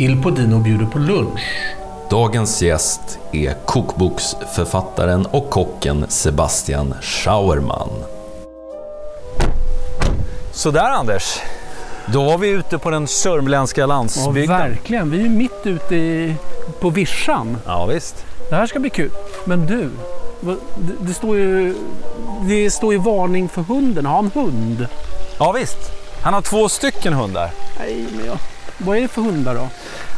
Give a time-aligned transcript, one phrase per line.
[0.00, 1.40] Il Podino bjuder på lunch.
[2.10, 7.88] Dagens gäst är kokboksförfattaren och kocken Sebastian Schauerman.
[10.52, 11.40] Sådär Anders.
[12.06, 14.58] Då var vi ute på den sörmländska Ja, landsbygden.
[14.58, 15.10] verkligen.
[15.10, 16.34] Vi är mitt ute i,
[16.80, 17.56] på vischan.
[17.66, 18.24] Ja, visst.
[18.50, 19.10] Det här ska bli kul.
[19.44, 19.90] Men du,
[21.00, 21.74] det, står ju,
[22.48, 24.06] det står ju varning för hunden.
[24.06, 24.86] Har han hund?
[25.38, 25.78] Ja, visst.
[26.22, 27.50] Han har två stycken hundar.
[27.78, 28.38] Nej, men jag,
[28.84, 29.68] vad är det för hundar då?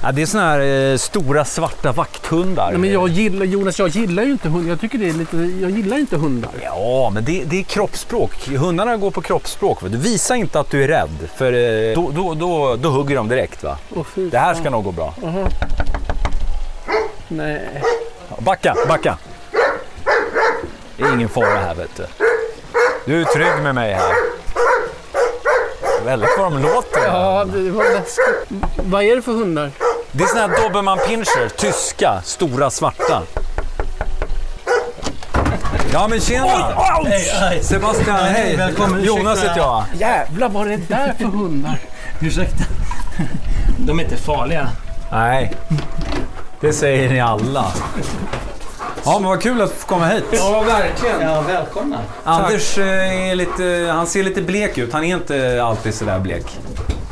[0.03, 0.61] Ja, det är såna här
[0.93, 2.71] eh, stora svarta vakthundar.
[2.71, 4.69] Nej, men jag gillar, Jonas, jag gillar ju inte hundar.
[4.71, 6.51] Jag tycker det är lite, jag gillar inte hundar.
[6.63, 8.49] Ja, men det, det är kroppsspråk.
[8.49, 9.79] Hundarna går på kroppsspråk.
[9.83, 13.29] Du visar inte att du är rädd, för eh, då, då, då, då hugger de
[13.29, 13.63] direkt.
[13.63, 13.77] va?
[14.15, 15.15] Fy Det här ska nog gå bra.
[17.29, 17.83] Nej.
[18.29, 19.19] Ja, Backa, backa.
[20.97, 22.07] Det är ingen fara här, vet du.
[23.07, 24.13] Du är trygg med mig här.
[26.05, 27.01] Väldigt vad de låter.
[27.07, 28.61] Ja, det var läskigt.
[28.77, 29.71] Vad är det för hundar?
[30.13, 33.23] Det är såna här dobermann pinscher, tyska, stora, svarta.
[35.93, 36.75] Ja men tjena!
[37.41, 38.57] Hej, Sebastian, hej!
[38.57, 39.49] välkommen, Jonas ursäkta.
[39.49, 39.85] heter jag.
[39.99, 41.79] Jävlar, vad är det där för hundar?
[42.21, 42.65] Ursäkta.
[43.79, 44.69] De är inte farliga.
[45.13, 45.55] Nej,
[46.61, 47.65] det säger ni alla.
[49.05, 50.25] Ja men vad kul att få komma hit.
[50.33, 51.21] Ja, verkligen.
[51.21, 51.99] Ja, välkomna.
[52.25, 54.93] Anders eh, är lite, han ser lite blek ut.
[54.93, 56.59] Han är inte alltid sådär blek.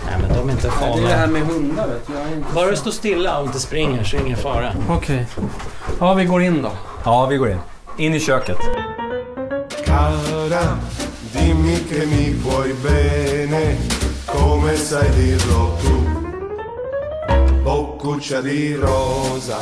[0.06, 1.16] Nej, men de är inte Det är det farliga.
[1.16, 2.12] här med hundar, vet du.
[2.12, 2.48] Jag är inte...
[2.55, 4.72] Bara du står stilla och inte springer så är det ingen fara.
[4.91, 5.27] Okej.
[6.00, 6.70] Ja, vi går in då.
[7.05, 7.58] Ja, vi går in.
[7.96, 8.58] In i köket.
[9.86, 10.78] Cara,
[11.33, 13.77] dimmi che mi vuoi bene,
[14.27, 15.94] come sai dirlo tu.
[17.64, 19.56] Boccuccia di rosa.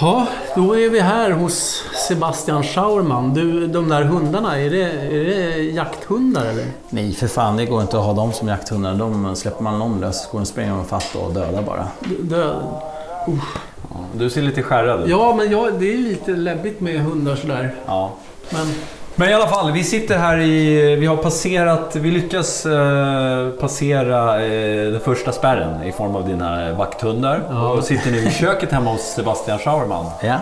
[0.00, 3.34] Ja, då är vi här hos Sebastian Schauerman.
[3.34, 6.66] Du, de där hundarna, är det, är det jakthundar eller?
[6.90, 8.94] Nej för fan, det går inte att ha dem som jakthundar.
[8.94, 11.88] De släpper man dem lös går de springer de fatt och dödar bara.
[12.20, 12.62] Död.
[14.12, 15.08] Du ser lite skärrad ut.
[15.08, 17.74] Ja, men ja, det är lite läbbigt med hundar sådär.
[17.86, 18.12] Ja.
[18.50, 18.66] Men
[19.18, 20.96] Men i alla fall, vi sitter här i...
[20.96, 21.96] Vi har passerat...
[21.96, 27.42] Vi lyckas eh, passera eh, den första spärren i form av dina vakthundar.
[27.50, 27.70] Ja.
[27.72, 30.06] Och sitter nu i köket hemma hos Sebastian Schauerman.
[30.22, 30.36] Ja.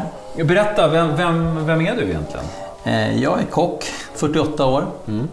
[0.44, 2.44] Berätta, vem, vem, vem är du egentligen?
[2.84, 4.84] Eh, Jag är kock, 48 år.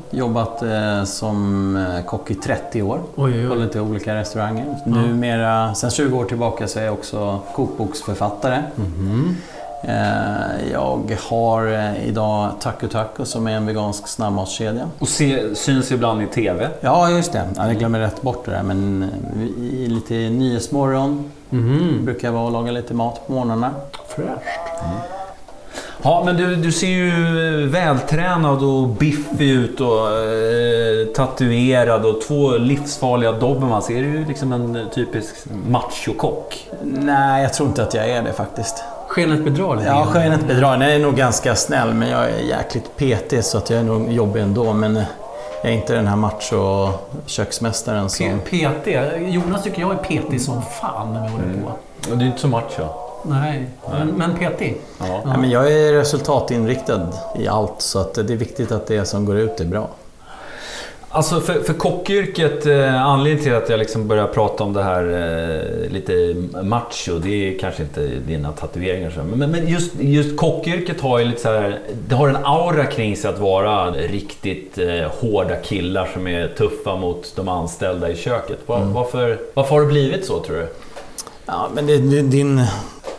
[0.10, 3.00] Jobbat eh, som eh, kock i 30 år.
[3.16, 3.50] Oj, oj, oj.
[3.50, 4.66] På lite olika restauranger.
[4.86, 8.56] Numera, sen 20 år tillbaka så är jag också kokboksförfattare.
[8.56, 9.61] Eh,
[10.72, 14.90] Jag har eh, idag Taco Taco som är en vegansk snabbmatskedja.
[15.00, 16.68] Och se, syns ibland i TV.
[16.82, 17.44] Ja, just det.
[17.56, 18.64] Ja, Jag glömmer rätt bort det där.
[18.64, 21.32] Men eh, i lite Nyhetsmorgon
[22.04, 23.70] brukar jag vara och laga lite mat på morgnarna.
[24.16, 24.60] fräscht.
[26.04, 27.10] Ja, men du, du ser ju
[27.64, 33.90] eh, vältränad och biffig ut och eh, tatuerad och två livsfarliga dobermanns.
[33.90, 35.36] Är du liksom en typisk
[35.68, 36.70] machokock?
[36.84, 38.84] Nej, jag tror inte att jag är det faktiskt.
[39.12, 40.82] Skenet bedrar lite Ja, skenet bedrar.
[40.84, 44.12] Jag är nog ganska snäll, men jag är jäkligt petig så att jag är nog
[44.12, 44.74] jobbig ändå.
[44.74, 45.04] Men eh,
[45.64, 46.90] jag är inte den här macho
[47.26, 48.40] köksmästaren som...
[48.50, 48.88] P- PT.
[49.34, 51.72] Jonas tycker jag är petig som fan när vi håller på.
[52.16, 52.84] Du är inte så macho.
[53.24, 54.82] Nej, men, men petig.
[55.00, 55.22] Ja.
[55.26, 59.26] Ja, men jag är resultatinriktad i allt, så att det är viktigt att det som
[59.26, 59.88] går ut är bra.
[61.14, 65.04] Alltså för, för kockyrket, eh, anledningen till att jag liksom börjar prata om det här
[65.04, 71.02] eh, lite macho, det är kanske inte dina tatueringar så, men, men just, just kockyrket
[71.02, 75.12] har ju lite så här, det har en aura kring sig att vara riktigt eh,
[75.20, 78.58] hårda killar som är tuffa mot de anställda i köket.
[78.66, 80.68] Var, varför, varför har det blivit så tror du?
[81.46, 82.62] Ja, men det, det, din,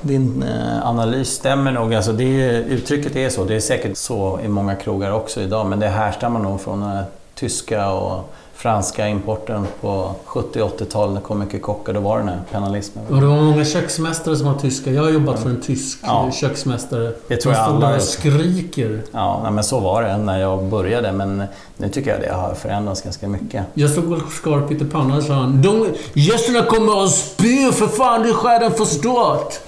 [0.01, 1.95] din eh, analys stämmer nog.
[1.95, 3.45] Alltså det, är- uttrycket är så.
[3.45, 5.67] Det är säkert så i många krogar också idag.
[5.67, 7.05] Men det härstammar nog från här
[7.43, 11.13] tyska och franska importen på 70 och 80-talet.
[11.15, 11.93] När det kom mycket kockar.
[11.93, 13.05] Då var det den här penalismen.
[13.11, 14.91] Och det var många köksmästare som var tyska.
[14.91, 16.31] Jag har jobbat för en tysk Ja.
[16.33, 17.13] köksmästare.
[17.29, 19.03] Det tror jag alla och skriker.
[19.13, 21.13] Ja, men så var det när jag började.
[21.13, 21.43] Men
[21.77, 23.65] nu tycker jag det har förändrats ganska mycket.
[23.75, 28.35] Jag stod och skar pyttipanna och sa han gästerna kommer att spy för fan, du
[28.35, 29.61] skär den förstört.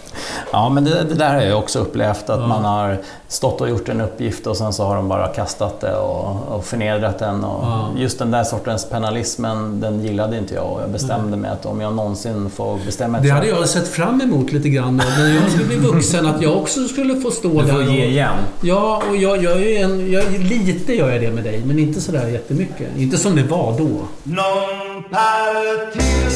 [0.52, 2.31] Ja, men det, det där har jag också upplevt.
[2.31, 5.81] Att man har stått och gjort en uppgift och sen så har de bara kastat
[5.81, 7.44] det och, och förnedrat den.
[7.44, 7.88] Och Ja.
[7.96, 10.72] Just den där sortens penalismen, den gillade inte jag.
[10.72, 14.20] Och jag bestämde mig att om jag någonsin får bestämma Det hade jag sett fram
[14.20, 16.26] emot lite grann när jag skulle bli vuxen.
[16.26, 17.93] Att jag också skulle få stå Du där får och...
[17.93, 18.34] ge igen.
[18.60, 20.12] Ja, och jag gör ju en...
[20.12, 22.96] Jag, lite gör jag det med dig, men inte sådär jättemycket.
[22.96, 23.88] Inte som det var då.
[24.22, 26.31] Non partir,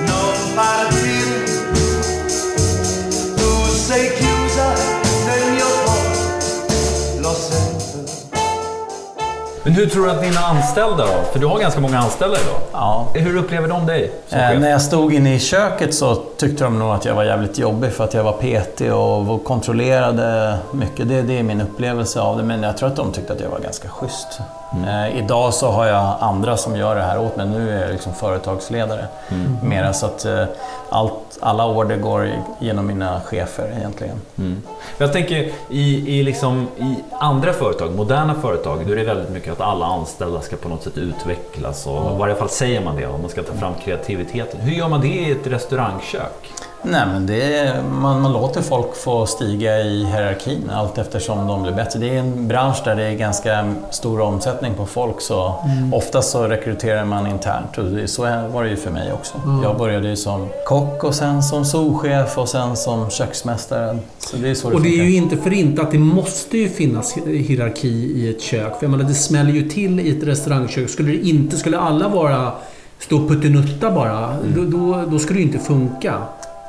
[0.00, 1.21] non partir.
[3.92, 4.64] Sei chiusa
[5.26, 8.12] nel mio cuore, lo sento.
[9.64, 11.22] Men hur tror du att dina anställda då?
[11.32, 12.60] För du har ganska många anställda idag.
[12.72, 13.06] Ja.
[13.14, 14.60] Hur upplever de dig som Eh, chef?
[14.60, 17.92] när jag stod inne i köket så tyckte de nog att jag var jävligt jobbig
[17.92, 21.08] för att jag var petig och kontrollerade mycket.
[21.08, 22.42] Det, det är min upplevelse av det.
[22.42, 24.40] Men jag tror att de tyckte att jag var ganska schysst.
[24.86, 27.46] Eh, idag så har jag andra som gör det här åt mig.
[27.46, 29.06] Nu är jag liksom företagsledare
[29.62, 29.92] mera.
[29.92, 30.44] Så att eh,
[30.88, 34.20] allt, alla order går genom mina chefer egentligen.
[34.38, 34.62] Mm.
[34.98, 39.52] Jag tänker i, i, liksom, i andra företag, moderna företag, då är det väldigt mycket
[39.52, 43.06] att alla anställda ska på något sätt utvecklas och i varje fall säger man det
[43.06, 44.60] och man ska ta fram kreativiteten.
[44.60, 46.52] Hur gör man det i ett restaurangkök?
[46.84, 51.62] Nej, men det är, man, man låter folk få stiga i hierarkin allt eftersom de
[51.62, 51.98] blir bättre.
[52.00, 55.54] Det är en bransch där det är ganska stor omsättning på folk så
[55.92, 59.34] oftast så rekryterar man internt och så var det ju för mig också.
[59.62, 63.98] Jag började ju som kock och sen som souschef och sen som köksmästare.
[64.18, 65.04] Så det är så det Och det är funkar.
[65.04, 68.78] ju inte för inte att det måste ju finnas hierarki i ett kök.
[68.78, 70.90] För jag menar, det smäller ju till i ett restaurangkök.
[70.90, 72.52] Skulle det inte, skulle alla vara
[72.98, 76.14] stå och puttinutta bara, då, då, då skulle det ju inte funka.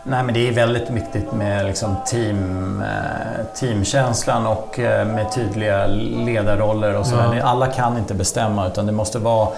[0.04, 5.88] Nej, men det är väldigt viktigt med liksom team, eh, teamkänslan och eh, med tydliga
[6.26, 7.16] ledarroller och så.
[7.16, 7.44] Ja.
[7.44, 9.50] Alla kan inte bestämma utan det måste vara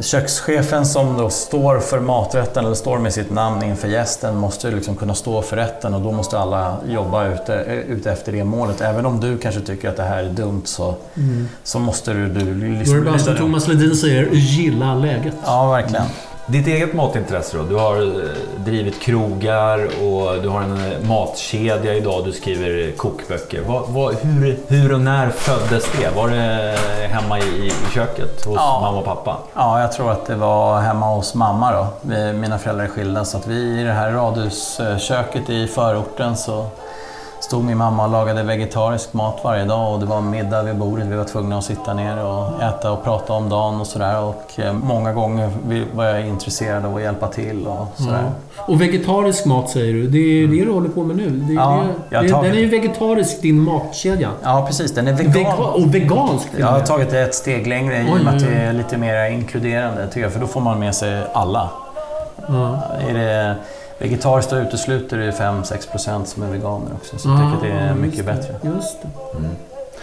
[0.00, 4.96] kökschefen som då står för maträtten eller står med sitt namn inför gästen måste liksom
[4.96, 7.52] kunna stå för rätten och då måste alla jobba ute,
[7.88, 8.80] ute efter det målet.
[8.80, 10.94] Även om du kanske tycker att det här är dumt så,
[11.64, 12.28] så måste du...
[12.28, 13.38] du Då är liksom det bara som lyda det.
[13.38, 15.34] Thomas Ledin säger, gilla läget.
[15.44, 16.06] Ja, verkligen.
[16.50, 17.62] Ditt eget matintresse då?
[17.62, 22.24] Du har eh, drivit krogar och du har en eh, matkedja idag.
[22.24, 23.62] Du skriver kokböcker.
[23.66, 26.10] Vad, vad, hur, hur och när föddes det?
[26.16, 26.76] Var det
[27.10, 28.78] hemma i, i köket hos Ja.
[28.82, 29.36] mamma och pappa?
[29.54, 31.86] Ja, jag tror att det var hemma hos mamma då.
[32.02, 36.66] Vi, mina föräldrar är skilda så att vi i det här radhusköket i förorten så
[37.40, 41.06] stod min mamma och lagade vegetarisk mat varje dag och det var middag vid bordet.
[41.06, 44.20] Vi var tvungna att sitta ner och äta och prata om dagen och sådär.
[44.22, 45.50] Och eh, många gånger
[45.94, 48.30] var jag intresserad av att hjälpa till och sådär.
[48.56, 51.30] Och vegetarisk mat säger du, det är det du håller på med nu.
[51.30, 54.28] Det, Ja, det, det, tagit- den är ju vegetarisk, din matkedja.
[54.42, 54.94] Ja, precis.
[54.94, 55.32] Den är vegan.
[55.32, 58.54] Vega, och vegansk Jag har tagit det ett steg längre i och med att det
[58.54, 60.32] är lite mer inkluderande tycker jag.
[60.32, 61.68] För då får man med sig alla.
[62.48, 62.78] Ja.
[63.08, 63.54] Är det
[63.98, 67.18] vegetariskt utesluter det 5-6% som är veganer också.
[67.18, 68.54] Så jag tycker det är mycket bättre.
[68.62, 69.08] Just det.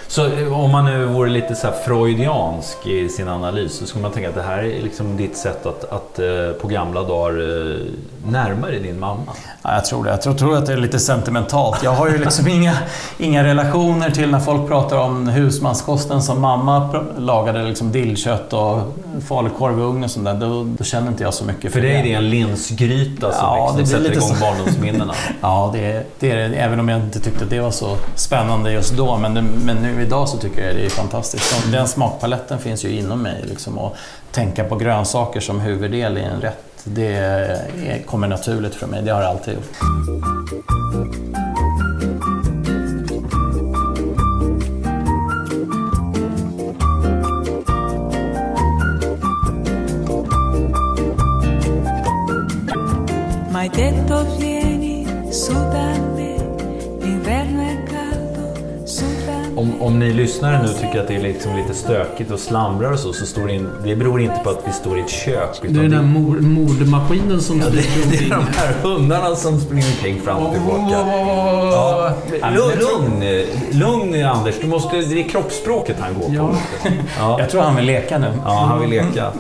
[0.08, 4.12] Så eh, om man nu vore lite så freudiansk i sin analys så skulle man
[4.12, 8.62] tänka att det här är liksom ditt sätt att, att eh, på gamla dagar eh,
[8.62, 9.32] dig din mamma.
[9.62, 10.10] Ja, jag tror det.
[10.10, 11.84] Jag tror, tror att det är lite sentimentalt.
[11.84, 12.78] Jag har ju liksom inga,
[13.18, 18.80] inga relationer till när folk pratar om husmanskosten som mamma lagade liksom dillkött och
[19.28, 20.34] falukorv i ugn och sånt där.
[20.34, 23.72] Då, då känner inte jag så mycket För dig är det en linsgryta som Ja,
[23.76, 24.46] det liksom blir sätter lite igång så.
[24.46, 25.14] barndomsminnena.
[25.42, 26.56] Ja, det det är det.
[26.56, 29.18] Även om jag inte tyckte att det var så spännande just då.
[29.18, 31.72] Men, det, men nu idag så tycker jag det är fantastiskt.
[31.72, 33.44] Den smakpaletten finns ju inom mig.
[33.50, 33.96] Liksom, och
[34.32, 36.64] tänka på grönsaker som huvuddel i en rätt.
[36.84, 39.02] Det är, kommer naturligt för mig.
[39.02, 41.45] Det har jag alltid gjort.
[59.80, 63.00] Om, om ni lyssnare nu tycker att det är liksom lite stökigt och slamrar och
[63.00, 65.60] så, så står det, in, det beror inte på att vi står i ett kök.
[65.62, 68.52] Det är den där mord, mordmaskinen som Ja, det, springer det är omkring.
[68.54, 70.92] de här hundarna som springer omkring fram och tillbaka.
[70.92, 72.14] Ja.
[72.56, 73.24] Lugn, lugn,
[73.72, 76.34] lugn Anders, du måste, det är kroppsspråket han går på.
[76.34, 76.50] Ja.
[77.20, 77.40] Ja.
[77.40, 78.32] Jag tror han vill leka nu.
[78.46, 79.32] Ja, han vill leka.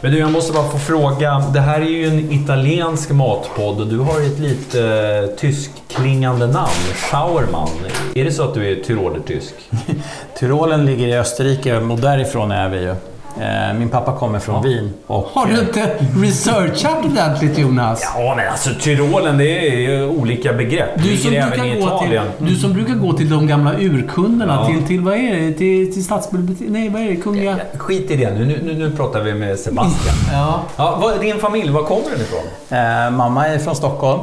[0.00, 1.42] Men du, jag måste bara få fråga.
[1.54, 4.82] Det här är ju en italiensk matpodd och du har ett lite
[5.30, 6.70] eh, tyskklingande namn.
[6.94, 7.68] Schauermann.
[8.14, 9.54] Är det så att du är tyroler-tysk?
[10.38, 12.94] Tyrolen ligger i Österrike och därifrån är vi ju.
[13.40, 14.92] Eh, Min pappa kommer från Wien.
[15.06, 15.90] Och, Har du inte
[16.22, 18.02] researchat ordentligt Jonas?
[18.14, 20.90] Ja, men alltså Tyrolen, det är ju olika begrepp.
[20.96, 22.24] Du som, ligger även brukar i gå Italien.
[22.38, 24.66] till, du som brukar gå till de gamla urkunderna, Ja.
[24.66, 25.52] till, till vad är det?
[25.52, 26.72] Till, till stadsbiblioteket?
[26.72, 27.16] Nej, vad är det?
[27.16, 27.56] Kungliga...
[27.78, 28.44] Skit i det nu.
[28.44, 30.14] Nu, nu, nu pratar vi med Sebastian.
[30.32, 30.60] Ja.
[30.76, 32.78] Ja, vad, din familj, var kommer den ifrån?
[32.78, 34.20] Eh, mamma är från Stockholm.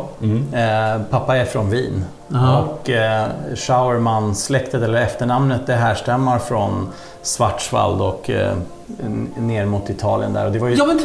[0.53, 2.05] Eh, pappa är från Wien.
[2.33, 2.61] Jaha.
[2.61, 6.89] Och eh, Schauerman-släktet, eller efternamnet, det härstammar från
[7.23, 8.53] Schwarzwald och eh,
[9.37, 10.45] ner mot Italien där.
[10.45, 10.99] Och det var ju, Ja, men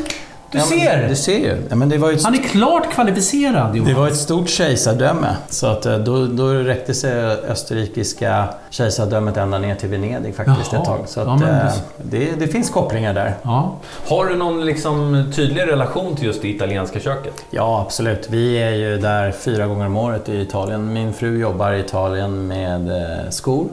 [0.53, 1.09] du Ja, men ser!
[1.09, 1.57] Du ser ju.
[1.71, 3.89] Ja, men det var ju ett, Han är klart kvalificerad Jonas.
[3.91, 5.37] det var ett stort kejsardöme.
[5.49, 7.13] Så att, eh, då, då räckte sig
[7.49, 10.81] österrikiska kejsardömet ända ner till Venedig faktiskt Jaha.
[10.83, 11.01] ett tag.
[11.07, 13.35] Så att, Ja, men eh, det- det, det finns kopplingar där.
[13.43, 13.75] Ja.
[14.09, 17.35] Har du någon liksom tydlig relation till just det italienska köket?
[17.51, 18.29] Ja, absolut.
[18.31, 20.93] Vi är ju där fyra gånger om året i Italien.
[20.93, 23.67] Min fru jobbar i Italien med eh, skor.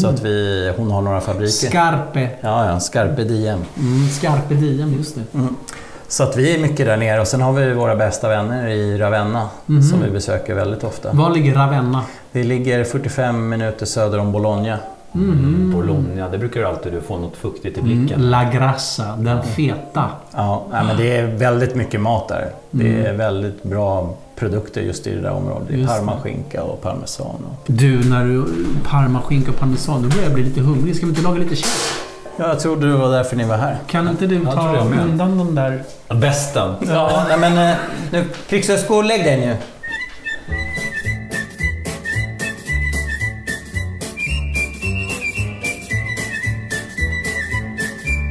[0.00, 1.68] Så att vi, hon har några fabriker.
[1.68, 2.28] Scarpe.
[2.40, 3.64] Ja, ja, Scarpe Diem.
[3.78, 5.22] Mm, Scarpe Diem, just det.
[6.14, 8.98] Så att vi är mycket där nere och sen har vi våra bästa vänner i
[8.98, 9.48] Ravenna
[9.90, 11.12] som vi besöker väldigt ofta.
[11.12, 12.04] Var ligger Ravenna?
[12.32, 14.78] Det ligger 45 minuter söder om Bologna.
[15.72, 18.30] Bologna, det brukar du alltid du få något fuktigt i blicken.
[18.30, 20.04] La Grassa, den feta.
[20.30, 22.50] Ja, nej, men det är väldigt mycket mat där.
[22.70, 25.68] Det är väldigt bra produkter just i det där området.
[25.68, 27.26] Det är parmaskinka och parmesan.
[27.26, 27.58] Och...
[27.66, 28.44] Du, när du...
[28.84, 30.96] Parmaskinka och parmesan, nu börjar jag bli lite hungrig.
[30.96, 32.03] Ska vi inte laga lite käk?
[32.36, 33.76] Ja, jag trodde det var därför ni var här.
[33.86, 34.98] Kan inte du tror ta jag med.
[34.98, 35.82] undan de där...
[36.14, 36.74] Bästen.
[36.88, 37.76] Ja, nej, men eh,
[38.12, 39.56] nu, Krigshögsko, lägg dig nu.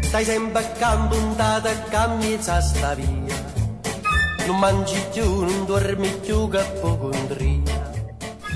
[0.08, 3.36] Stai sempre accanto, puntata a camminare sta via.
[4.46, 7.53] Non mangi più, non dormi più, che poco indria.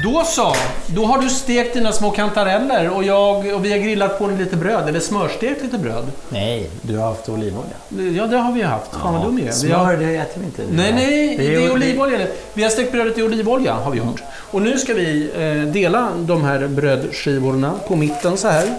[0.03, 0.55] Då så!
[0.87, 4.55] Då har du stekt dina små kantareller och, jag, och vi har grillat på lite
[4.55, 6.05] bröd, eller smörstekt lite bröd.
[6.29, 7.73] Nej, du har haft olivolja.
[8.17, 8.91] Ja, det har vi haft.
[8.91, 9.51] Fan vad dum jag är.
[9.51, 10.63] Smör, det äter vi inte.
[10.71, 12.27] Nej, nej, det är, olivolja.
[12.53, 14.23] Vi har stekt brödet i olivolja, har vi gjort.
[14.51, 18.73] Och nu ska vi eh, dela de här brödskivorna på mitten så här.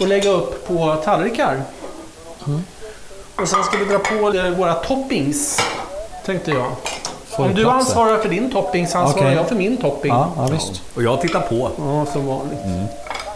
[0.00, 1.62] Och lägga upp på tallrikar.
[3.36, 5.60] Och sen ska vi dra på eh, våra toppings,
[6.26, 6.72] tänkte jag.
[7.44, 9.36] Om du ansvarar för din topping så ansvarar Okej.
[9.36, 10.12] jag för min topping.
[10.12, 10.82] Ja, ja, visst.
[10.94, 11.70] Och jag tittar på.
[11.78, 12.58] Ja, som vanligt.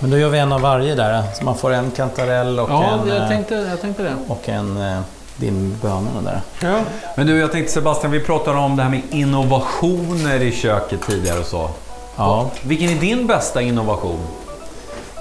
[0.00, 1.22] Men då gör vi en av varje där.
[1.38, 4.14] Så man får en kantarell och Ja, en, jag eh, tänkte, jag tänkte det.
[4.28, 5.00] och en eh,
[5.36, 6.40] din bönorna där.
[6.68, 6.78] Ja.
[7.16, 11.38] Men du, jag tänkte Sebastian, vi pratade om det här med innovationer i köket tidigare
[11.38, 11.68] och så.
[12.16, 12.50] Ja.
[12.62, 14.18] Vilken är din bästa innovation?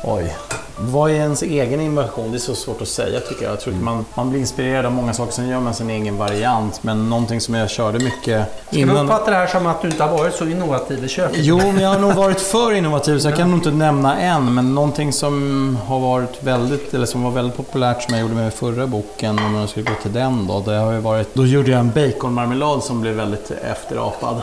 [0.03, 0.36] Oj.
[0.77, 2.31] Vad är ens egen innovation?
[2.31, 3.51] Det är så svårt att säga tycker jag.
[3.51, 6.17] Jag tror att man, man blir inspirerad av många saker, sen gör man sin egen
[6.17, 6.84] variant.
[6.84, 10.03] Men någonting som jag körde mycket Ska du uppfatta det här som att du inte
[10.03, 11.38] har varit så innovativ i köket?
[11.39, 14.53] Jo, men jag har nog varit för innovativ så jag kan nog inte nämna en.
[14.53, 18.53] Men någonting som har varit väldigt, eller som var väldigt populärt som jag gjorde med
[18.53, 20.60] förra boken, om jag skulle gå till den då.
[20.60, 24.41] Det har ju varit, då gjorde jag en baconmarmelad som blev väldigt efterapad.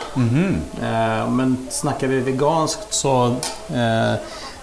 [0.82, 3.26] Eh, men snackar vi veganskt så,
[3.68, 4.14] eh,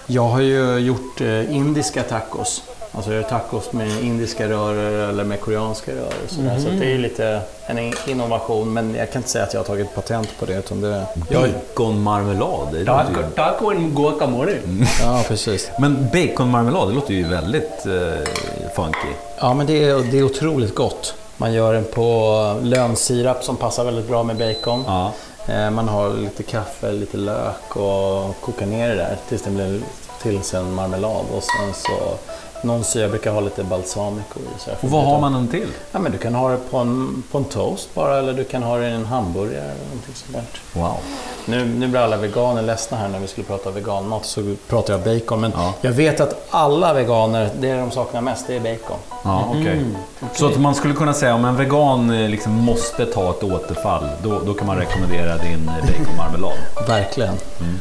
[0.06, 2.62] jag har ju gjort eh, indiska tacos.
[2.92, 6.12] Alltså jag gör tacos med indiska röror eller med koreanska röror.
[6.24, 6.58] och sådär.
[6.58, 9.64] Så det är lite en in- innovation, men jag kan inte säga att jag har
[9.66, 10.58] tagit patent på det.
[10.58, 12.68] Utan det Baconmarmelad?
[12.72, 14.56] det ju- Taco en guacamole.
[15.02, 15.70] ja, precis.
[15.78, 19.08] Men baconmarmelad, det låter ju väldigt eh, funky.
[19.40, 21.14] Ja, men det är, det är otroligt gott.
[21.36, 24.84] Man gör den på lönsirap som passar väldigt bra med bacon.
[24.86, 25.12] Ja.
[25.48, 29.80] Eh, man har lite kaffe, lite lök och kokar ner det där tills det blir
[30.22, 31.24] till en marmelad.
[31.32, 32.18] Och sen så,
[32.64, 34.60] någon syra brukar ha lite balsamico i.
[34.60, 35.68] Så Och vad har man den till?
[35.92, 38.62] Ja, men du kan ha det på en, på en toast bara eller du kan
[38.62, 40.32] ha det i en hamburgare eller någonting sånt
[40.72, 40.80] där.
[40.80, 40.96] Wow.
[41.48, 45.02] Nu, nu blir alla veganer ledsna här när vi skulle prata veganmat så pratar jag
[45.02, 45.40] bacon.
[45.40, 45.74] Men Ja.
[45.80, 48.96] jag vet att alla veganer, det de saknar mest, det är bacon.
[49.24, 49.84] Ja, okej.
[50.34, 54.08] Så att man skulle kunna säga om en vegan eh, liksom måste ta ett återfall,
[54.22, 56.52] då, då kan man rekommendera din eh, baconmarmelad.
[56.88, 57.34] Verkligen,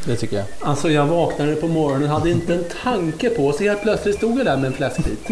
[0.06, 0.46] det tycker jag.
[0.62, 4.46] Alltså jag vaknade på morgonen hade inte en tanke på, så helt plötsligt stod jag
[4.46, 5.28] där med en fläskbit.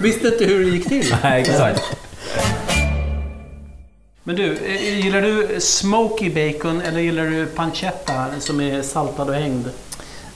[0.00, 1.14] Visste inte hur det gick till.
[1.22, 1.82] Nej, exakt.
[4.24, 9.34] Men du, eh, gillar du smoky bacon eller gillar du pancetta som är saltad och
[9.34, 9.68] hängd?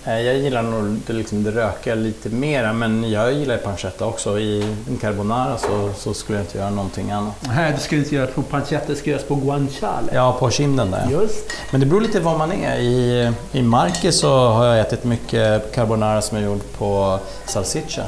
[0.07, 4.39] Eh, Jag gillar nog det, liksom, det rökiga lite mera, men jag gillar pancetta också.
[4.39, 7.35] I en carbonara så, så skulle jag inte göra någonting annat.
[7.57, 10.09] Nej, det ska inte göras på pancetta, det ska göras på guanciale.
[10.15, 11.09] Ja, på kinden där.
[11.11, 11.45] Just.
[11.71, 12.77] Men det beror lite var man är.
[12.79, 18.05] I, I Marquez så har jag ätit mycket carbonara som är gjord på salsiccia.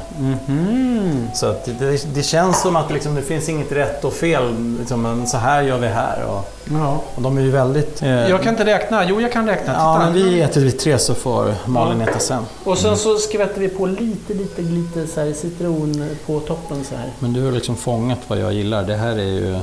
[1.34, 4.54] Så att det, det, det känns som att liksom, det finns inget rätt och fel.
[4.78, 6.24] Liksom, men så här gör vi här.
[6.28, 7.00] Och, Ja.
[7.14, 8.02] och de är ju väldigt...
[8.02, 9.04] eh, Jag kan inte räkna.
[9.08, 9.72] Jo, jag kan räkna.
[9.72, 10.04] Ja, Titta.
[10.04, 12.42] men vi äter vi tre så får Malin äta sen.
[12.64, 16.94] Och sen så skvätter vi på lite, lite, lite så här citron på toppen så
[16.94, 17.10] här.
[17.18, 18.82] Men du har liksom fångat vad jag gillar.
[18.82, 19.58] Det här är ju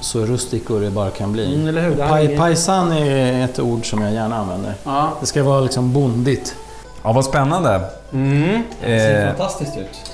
[0.00, 1.54] så rustico det bara kan bli.
[1.54, 1.96] Mm, eller hur?
[1.96, 2.18] Det här
[2.92, 4.74] är ett ord som jag gärna använder.
[4.84, 5.10] Ja.
[5.20, 6.54] Det ska vara liksom bondigt.
[7.02, 7.80] Ja, vad spännande.
[8.12, 8.62] Mm.
[8.82, 10.10] Eh, fantastiskt ut.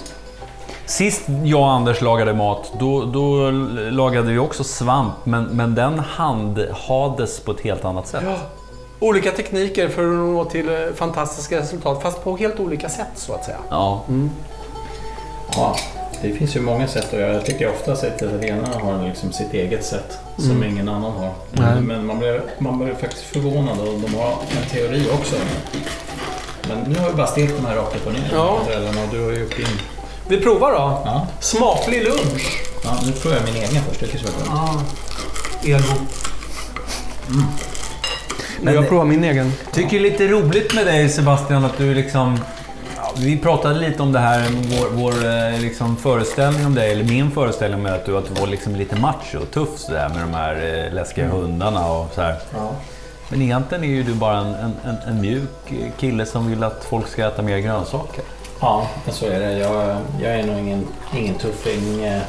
[0.86, 3.50] sist jag och Anders lagade mat, då, då
[3.90, 8.22] lagade vi också svamp, men, men den handhades på ett helt annat sätt.
[8.26, 8.36] Ja.
[9.02, 13.32] Olika tekniker för att nå till eh, fantastiska resultat, fast på helt olika sätt så
[13.32, 13.58] att säga.
[13.70, 14.04] Ja.
[15.56, 15.76] Ja,
[16.22, 17.32] det finns ju många sätt att göra.
[17.32, 21.32] Jag tycker oftast att italienarna har liksom sitt eget sätt som ingen annan har.
[21.50, 21.80] Nej.
[21.80, 25.36] Men man blir, man blir faktiskt förvånad och de har en teori också.
[26.68, 28.30] Men nu har vi bara stekt de här rakt upp och ner.
[28.32, 28.48] Ja.
[28.48, 29.66] och du har ju gjort din.
[30.28, 31.02] Vi provar då.
[31.04, 31.26] Ja.
[31.40, 32.62] Smaklig lunch.
[32.84, 34.00] ja, nu får jag min egen först.
[34.00, 34.82] Det kanske var skönt.
[35.64, 35.70] Ja.
[35.70, 36.06] Ego.
[38.62, 39.52] Men jag provar min egen.
[39.72, 42.38] tycker det är lite roligt med dig Sebastian att du liksom...
[42.96, 47.04] ja, Vi pratade lite om det här, vår, vår eh, liksom föreställning om dig, eller
[47.04, 50.18] min föreställning om att du, att du var liksom lite macho och tuff sådär med
[50.20, 52.36] de här eh, läskiga hundarna och så här.
[53.28, 56.84] Men egentligen är ju du bara en, en, en, en mjuk kille som vill att
[56.84, 58.24] folk ska äta mer grönsaker.
[58.62, 59.58] Ja, så är det.
[59.58, 62.22] Jag, jag är nog ingen, ingen tuffing eh,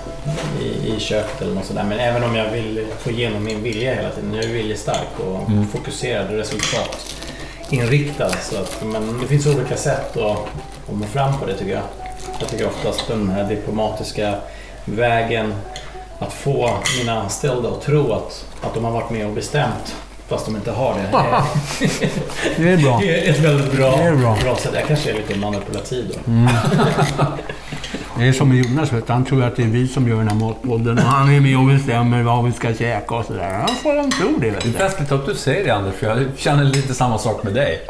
[0.61, 1.83] i, i köket eller något sådär.
[1.83, 4.33] Men även om jag vill få igenom min vilja hela tiden.
[4.33, 8.29] Jag är viljestark och fokuserad och resultatinriktad.
[8.29, 10.37] Så att, men det finns olika sätt att,
[10.91, 11.83] nå fram på det tycker jag.
[12.39, 14.35] Jag tycker oftast den här diplomatiska
[14.85, 15.53] vägen
[16.19, 19.95] att få mina anställda att tro att, att de har varit med och bestämt
[20.33, 21.09] fast de inte har det.
[22.63, 22.99] Det är bra.
[23.01, 24.37] Det är ett väldigt bra, Det är bra.
[24.43, 24.71] bra sätt.
[24.73, 26.31] Jag kanske är lite manipulativ då.
[28.17, 30.27] Det är som med Jonas, vet han tror att det är vi som gör den
[30.27, 33.63] här matpodden och han är med och bestämmer vad vi ska käka och sådär.
[33.67, 36.07] Han får han tro det, vet Det är festligt att du säger det Anders, för
[36.07, 37.81] jag känner lite samma sak med dig.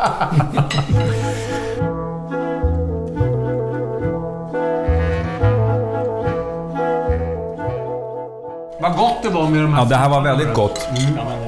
[8.80, 9.82] Vad gott det var med de här...
[9.82, 10.88] Ja, det här var väldigt gott.
[10.96, 11.43] Det,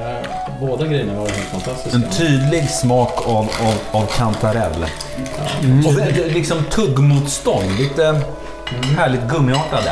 [0.59, 1.95] båda grejerna var helt fantastiska.
[1.97, 4.85] En tydlig smak av, av, av kantarell.
[5.87, 7.71] Och det- liksom tuggmotstånd.
[7.79, 8.21] Lite
[8.97, 9.91] härligt gummiartade.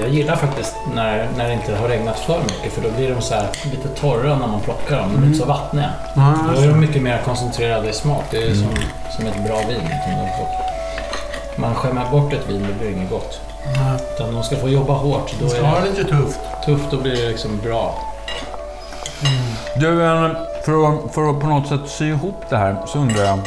[0.00, 3.22] Jag gillar faktiskt när, när det inte har regnat för mycket för då blir de
[3.22, 5.10] så här lite torra när man plockar dem.
[5.12, 5.90] De blir inte så vattniga.
[6.16, 8.24] Ja, Då är de mycket mer koncentrerade i smak.
[8.30, 8.68] Det är som,
[9.16, 9.80] som ett bra vin.
[10.04, 10.48] som de får.
[11.60, 13.40] Man skämmer bort ett vin, det blir inget gott.
[14.14, 15.34] Utan de ska få jobba hårt.
[15.40, 16.38] Då ska ha är det det lite tufft.
[16.64, 17.94] tufft, då blir det liksom bra.
[19.80, 20.30] Du, eh,
[20.64, 23.38] för att, för att på något sätt sy ihop det här så undrar jag.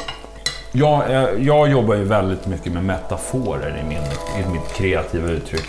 [0.71, 4.03] Jag, eh, jag jobbar ju väldigt mycket med metaforer i, min,
[4.45, 5.65] i mitt kreativa uttryck.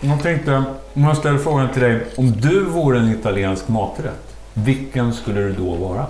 [0.00, 0.64] Jag tänkte,
[0.94, 2.06] om jag ställer frågan till dig.
[2.16, 6.06] Om du vore en italiensk maträtt, vilken skulle det då vara?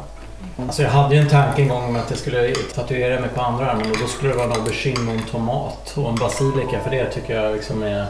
[0.59, 3.41] Alltså jag hade ju en tanke en gång om att jag skulle tatuera mig på
[3.41, 6.81] andra armen och då skulle det vara en aubergine och en tomat och en basilika
[6.81, 8.07] för det tycker jag liksom är...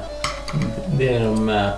[0.99, 1.71] Det är de...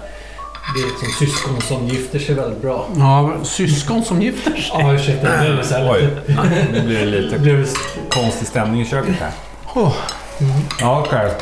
[0.75, 2.89] Det är liksom syskon som gifter sig väldigt bra.
[2.97, 4.71] Ja, syskon som gifter sig.
[4.81, 5.31] Ja, ursäkta.
[5.31, 6.09] Det blev så Oj,
[6.73, 7.05] nu blir det
[7.39, 7.75] Det lite
[8.11, 9.31] konstig stämning i köket här.
[9.75, 9.95] Oh.
[10.81, 11.33] Ja, okej.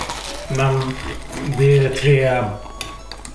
[0.57, 0.95] men
[1.59, 2.45] det är tre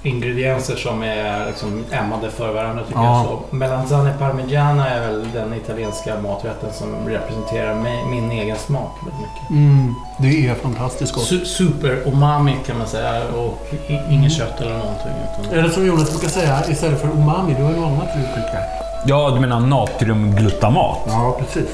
[0.03, 3.17] ingredienser som är liksom ämmade för varandra tycker Ja.
[3.17, 3.25] jag.
[3.49, 9.19] Så melanzane parmigiana är väl den italienska maträtten som representerar mig, min egen smak väldigt
[9.21, 9.49] mycket.
[9.49, 11.23] Mm, det är fantastiskt gott.
[11.23, 13.67] Su- super umami kan man säga och
[14.11, 15.11] inget kött eller någonting.
[15.43, 18.63] Utan Eller som Jonas brukar säga, istället för umami, du har något annat uttryck här.
[19.05, 20.97] Ja, du menar natriumglutamat?
[21.07, 21.69] Ja, precis.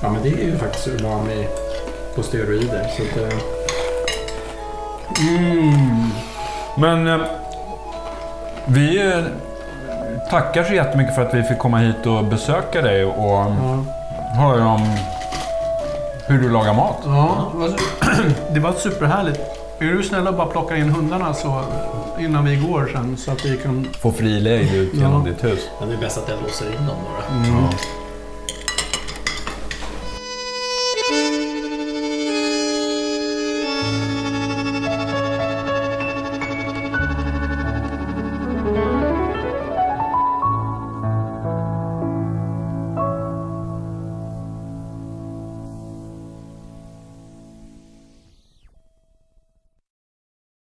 [0.00, 1.46] Ja, men det är ju faktiskt umami
[2.16, 2.86] på steroider.
[2.96, 3.38] Så att, eh,
[5.20, 6.10] Mm.
[6.76, 7.26] Men eh,
[8.66, 9.24] vi eh,
[10.30, 13.84] tackar så jättemycket för att vi fick komma hit och besöka dig och Ja.
[14.36, 14.80] höra om
[16.26, 16.96] hur du lagar mat.
[17.04, 17.52] Ja,
[18.54, 19.40] det var- superhärligt.
[19.78, 21.60] Är du snäll och bara plockar in hundarna så,
[22.20, 23.86] innan vi går sen så att vi kan...
[24.00, 25.32] Få fri lejd ut genom Ja.
[25.32, 25.60] ditt hus.
[25.80, 26.94] ja, det är bäst att jag låser in dem då.
[27.28, 27.34] då.
[27.50, 27.62] Mm.
[27.64, 27.68] Ja.